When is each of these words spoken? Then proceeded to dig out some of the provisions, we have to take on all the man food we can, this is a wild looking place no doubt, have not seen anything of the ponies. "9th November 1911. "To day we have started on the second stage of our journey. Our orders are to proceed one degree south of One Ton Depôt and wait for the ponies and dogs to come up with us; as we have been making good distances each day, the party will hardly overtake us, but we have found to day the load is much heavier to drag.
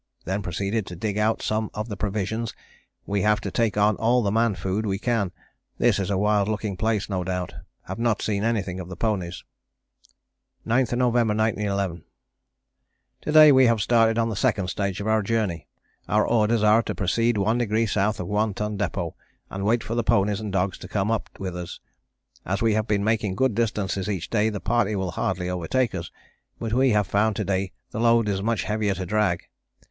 Then 0.25 0.41
proceeded 0.41 0.87
to 0.87 0.95
dig 0.95 1.19
out 1.19 1.43
some 1.43 1.69
of 1.75 1.87
the 1.87 1.95
provisions, 1.95 2.55
we 3.05 3.21
have 3.21 3.39
to 3.41 3.51
take 3.51 3.77
on 3.77 3.95
all 3.97 4.23
the 4.23 4.31
man 4.31 4.55
food 4.55 4.83
we 4.83 4.97
can, 4.97 5.31
this 5.77 5.99
is 5.99 6.09
a 6.09 6.17
wild 6.17 6.47
looking 6.47 6.75
place 6.75 7.07
no 7.07 7.23
doubt, 7.23 7.53
have 7.83 7.99
not 7.99 8.19
seen 8.23 8.43
anything 8.43 8.79
of 8.79 8.89
the 8.89 8.95
ponies. 8.95 9.43
"9th 10.65 10.97
November 10.97 11.35
1911. 11.35 12.03
"To 13.21 13.31
day 13.31 13.51
we 13.51 13.67
have 13.67 13.79
started 13.79 14.17
on 14.17 14.27
the 14.29 14.35
second 14.35 14.69
stage 14.69 14.99
of 14.99 15.05
our 15.05 15.21
journey. 15.21 15.67
Our 16.09 16.27
orders 16.27 16.63
are 16.63 16.81
to 16.81 16.95
proceed 16.95 17.37
one 17.37 17.59
degree 17.59 17.85
south 17.85 18.19
of 18.19 18.25
One 18.25 18.55
Ton 18.55 18.79
Depôt 18.79 19.13
and 19.51 19.63
wait 19.65 19.83
for 19.83 19.93
the 19.93 20.03
ponies 20.03 20.39
and 20.39 20.51
dogs 20.51 20.79
to 20.79 20.87
come 20.87 21.11
up 21.11 21.29
with 21.39 21.55
us; 21.55 21.79
as 22.43 22.59
we 22.59 22.73
have 22.73 22.87
been 22.87 23.03
making 23.03 23.35
good 23.35 23.53
distances 23.53 24.09
each 24.09 24.31
day, 24.31 24.49
the 24.49 24.59
party 24.59 24.95
will 24.95 25.11
hardly 25.11 25.47
overtake 25.47 25.93
us, 25.93 26.09
but 26.57 26.73
we 26.73 26.89
have 26.89 27.05
found 27.05 27.35
to 27.35 27.45
day 27.45 27.71
the 27.91 27.99
load 27.99 28.27
is 28.27 28.41
much 28.41 28.63
heavier 28.63 28.95
to 28.95 29.05
drag. 29.05 29.43